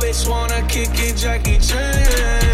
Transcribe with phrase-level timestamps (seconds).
[0.00, 2.47] Bitch wanna kick it, Jackie Chan.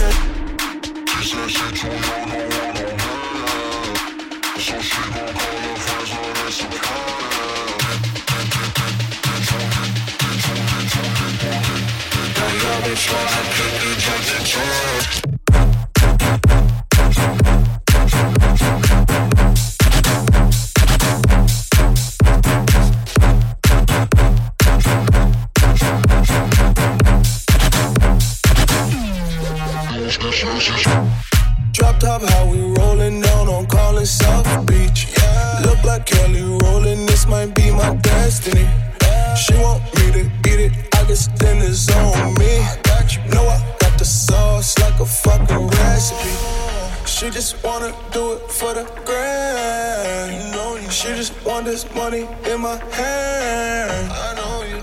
[51.75, 54.13] This money in my hand.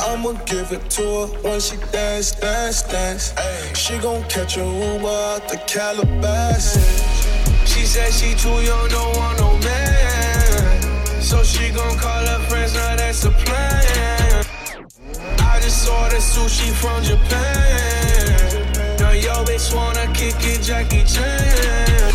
[0.02, 3.34] I'ma give it to her when she dance, dance, dance.
[3.38, 3.74] Ay.
[3.74, 6.84] She gon' catch a Uber out the Calabasas.
[7.64, 11.22] She said she too young, don't want no man.
[11.22, 14.46] So she gon' call her friends, now that's a plan.
[15.54, 18.98] I just saw ordered sushi from Japan.
[19.00, 22.12] Now yo bitch wanna kick it, Jackie Chan.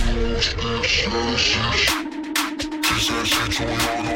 [2.97, 4.16] She said she too young,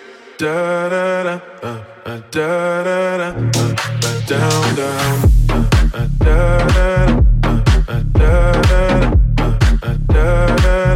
[0.41, 6.57] da da da uh, uh, da da da uh, uh, down, down uh, uh, da
[6.73, 6.87] da
[7.45, 8.81] uh, uh, da da
[9.39, 10.90] uh, uh, da da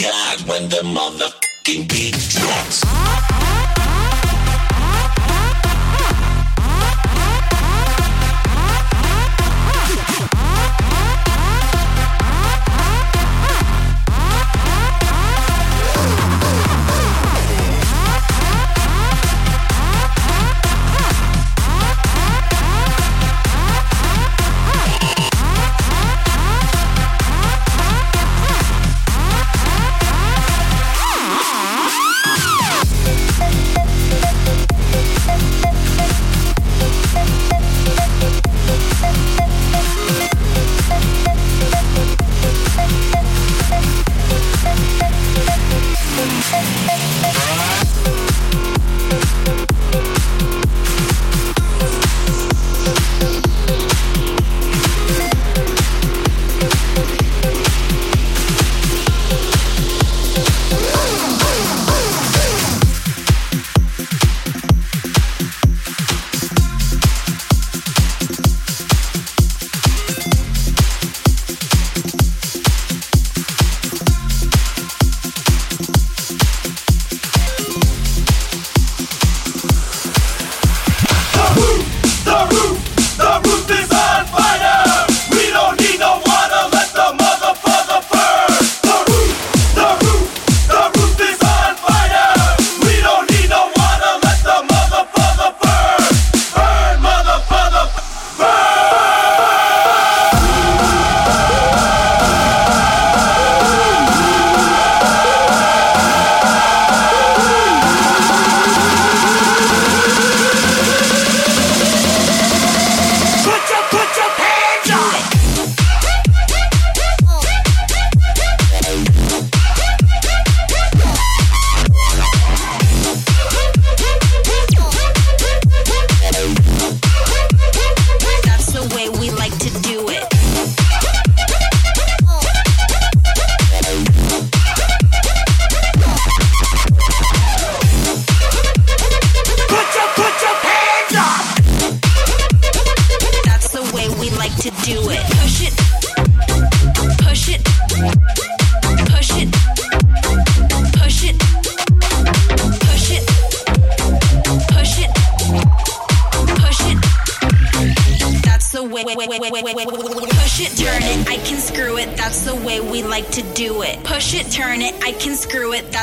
[0.00, 3.57] got when the motherfucking beat drops.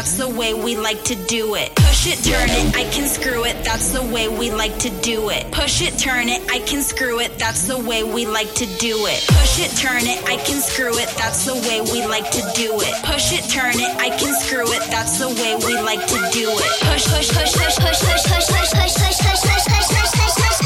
[0.05, 1.73] That's the way we like to do it.
[1.73, 5.31] Push it, turn it, I can screw it, that's the way we like to do
[5.31, 5.51] it.
[5.51, 9.07] Push it, turn it, I can screw it, that's the way we like to do
[9.07, 9.25] it.
[9.25, 11.09] Push, it, turn it, I can screw it.
[11.17, 12.93] That's the way we like to do it.
[13.01, 14.83] push, it, turn it, I can screw it.
[14.93, 16.71] That's the way we like to do it.
[16.85, 20.57] push, push, push, push, push, push, push, push, push, push, push, push, push, push.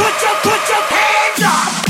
[0.00, 1.89] Put your, put your hands up.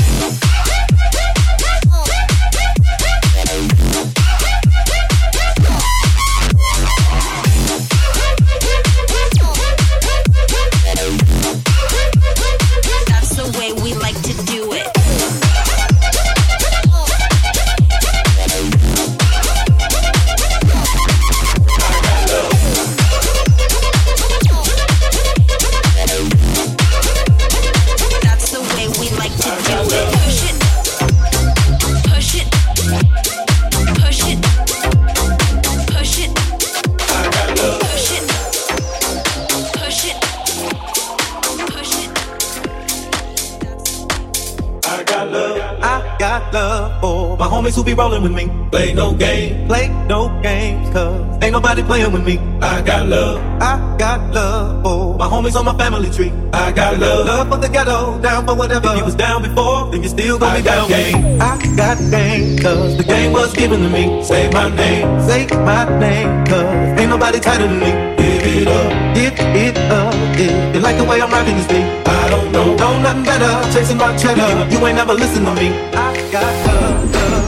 [47.81, 48.45] who be rolling with me.
[48.69, 52.37] Play no game, play no games, cause ain't nobody playing with me.
[52.61, 56.31] I got love, I got love for my homies on my family tree.
[56.53, 58.89] I got love, love for the ghetto, down for whatever.
[58.89, 60.89] If you was down before, then you still gonna I be down.
[60.89, 61.41] Game.
[61.41, 64.23] I got game, cause the game was given to me.
[64.23, 67.91] Say my name, say my name, cause ain't nobody tighter than me.
[68.21, 71.87] Give it up, give it up, if you like the way I'm rocking this beat.
[72.05, 74.69] I don't know, know nothing better, chasing my cheddar.
[74.71, 75.69] You ain't never listen to me.
[75.93, 77.20] I got love,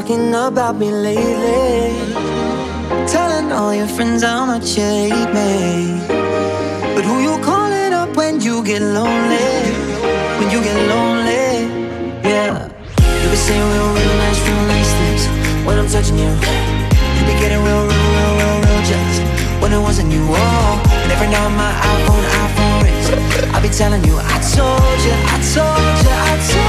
[0.00, 1.90] Talking about me lately.
[3.08, 5.98] Telling all your friends how much you hate me.
[6.94, 9.50] But who you calling up when you get lonely?
[10.38, 11.50] When you get lonely,
[12.22, 12.70] yeah.
[13.22, 15.22] You be saying real, real nice, real nice things
[15.66, 16.30] when I'm touching you.
[17.16, 19.18] You be getting real, real, real, real, real jealous
[19.60, 20.22] when it wasn't you.
[20.30, 23.06] Oh, and every now my iPhone, iPhone rings.
[23.56, 26.67] I be telling you, I told you, I told you, I told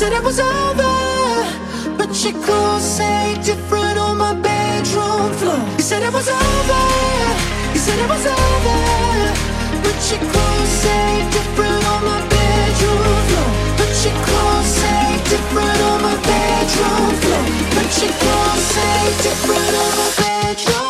[0.00, 0.96] said it was over,
[1.98, 5.60] but your clothes say different on my bedroom floor.
[5.76, 6.84] You said it was over,
[7.74, 8.80] you said it was over,
[9.84, 11.04] but your clothes say
[11.36, 13.50] different on my bedroom floor.
[13.76, 17.44] But your clothes say different on my bedroom floor.
[17.76, 18.96] But your clothes say
[19.26, 20.89] different on my bedroom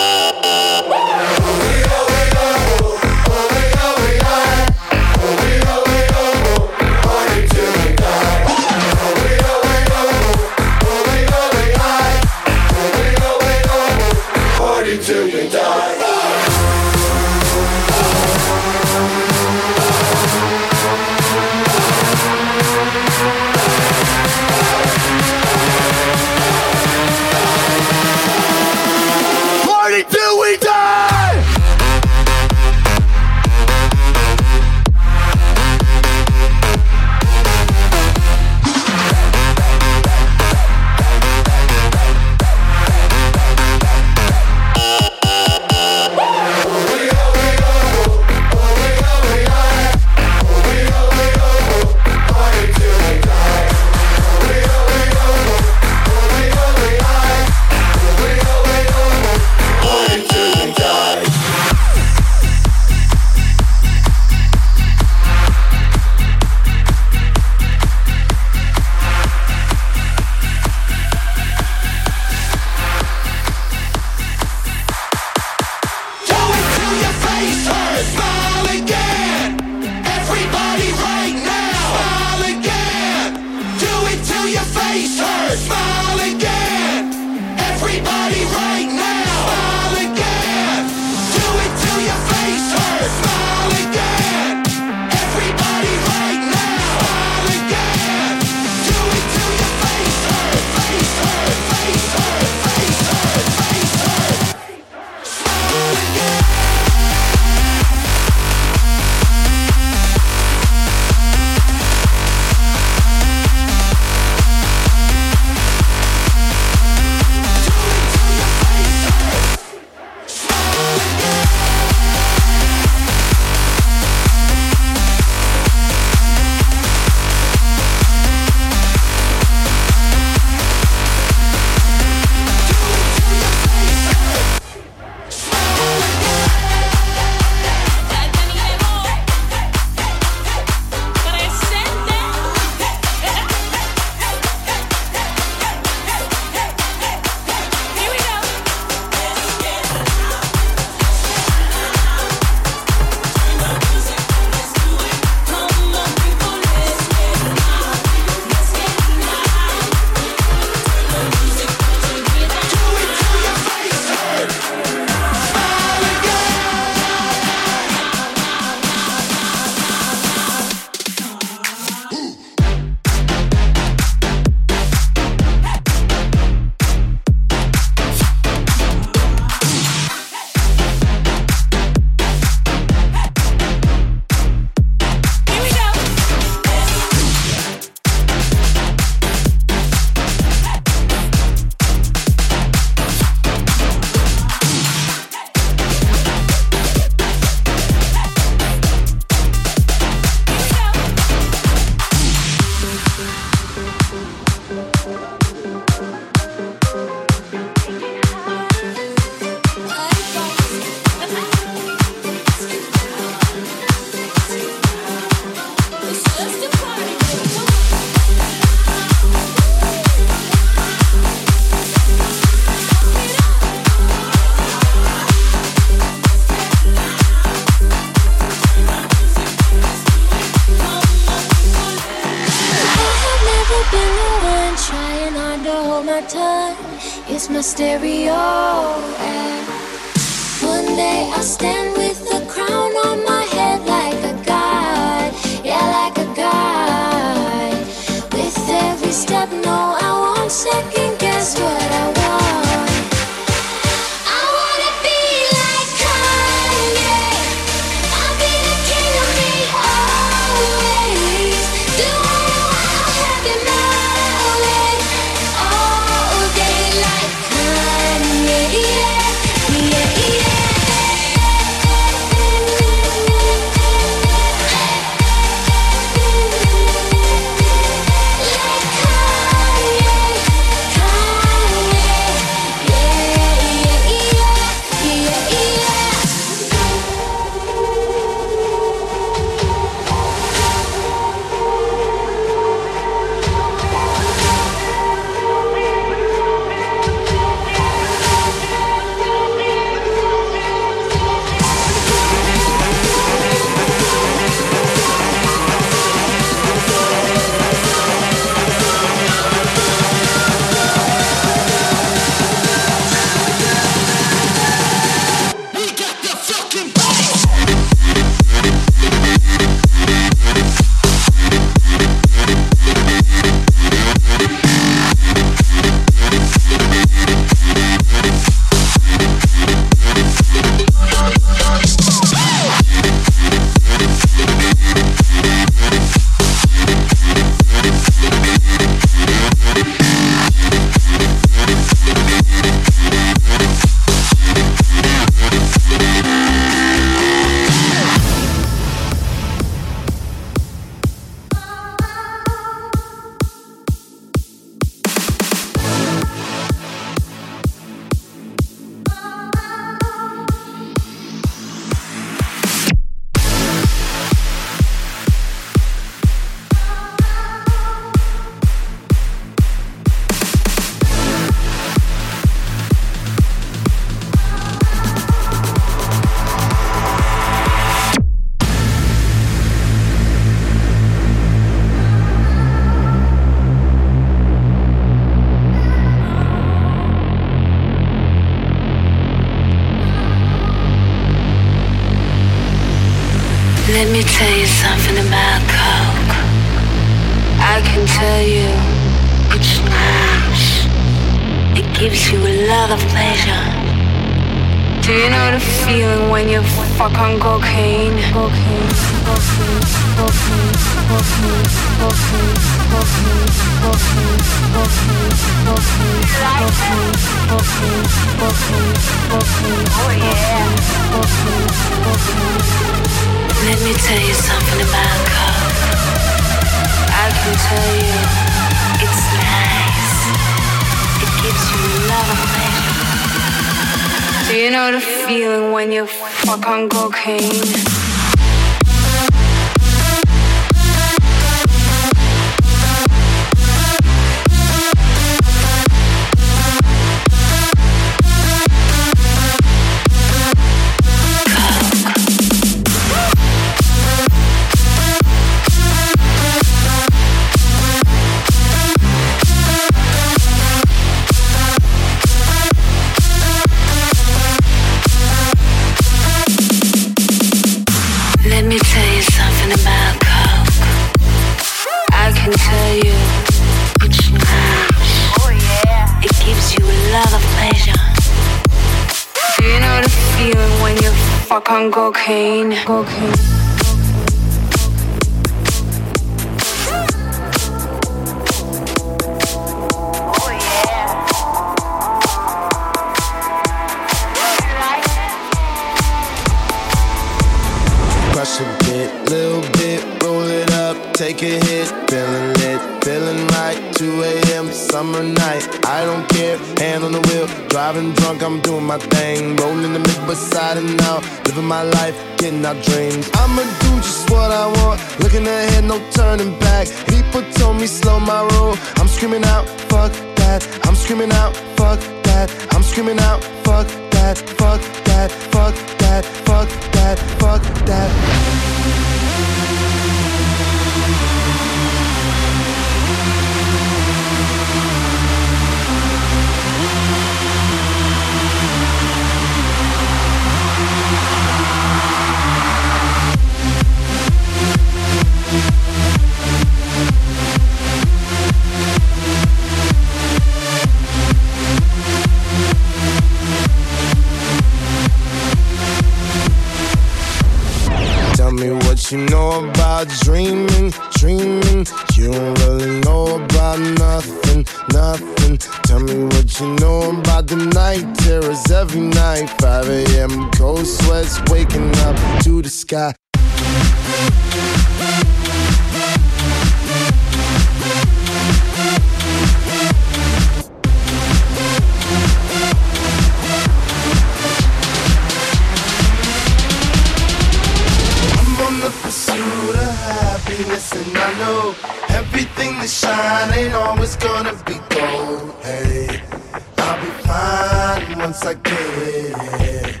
[598.28, 600.00] once I get it.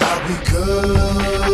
[0.00, 1.45] I'll be good.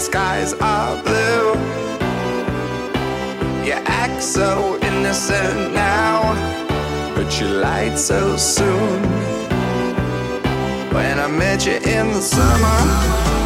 [0.00, 1.52] Skies are blue.
[3.64, 6.34] You act so innocent now,
[7.14, 9.02] but you lied so soon.
[10.94, 13.39] When I met you in the summer.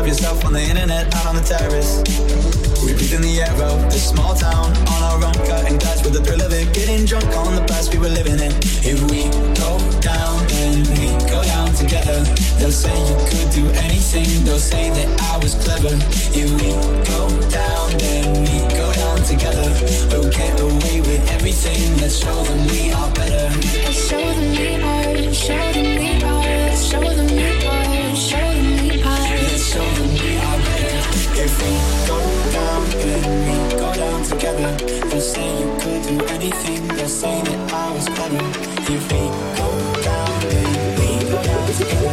[0.00, 2.00] of yourself on the internet, out on the terrace.
[2.80, 6.14] We breathe in the air of this small town on our own, cutting glass with
[6.14, 6.72] the thrill of it.
[6.72, 8.52] Getting drunk on the past we were living in.
[8.80, 9.28] If we
[9.60, 12.24] go down, then we go down together.
[12.56, 15.92] They'll say you could do anything, they'll say that I was clever.
[16.32, 16.72] If we
[17.04, 19.68] go down, then we go down together.
[20.08, 23.52] We'll get away with everything, let's show them we are better.
[23.92, 27.59] Show them we are, show them we are, show them we are.
[34.30, 34.70] together.
[35.10, 36.86] They say you could do anything.
[36.88, 38.44] They say that I was clever.
[38.94, 39.22] If we
[39.58, 39.68] go
[40.02, 42.10] down and we go down together.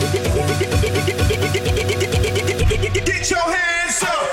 [3.05, 4.26] Get your hands up.